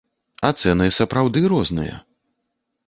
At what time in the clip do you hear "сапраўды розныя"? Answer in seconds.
0.99-2.03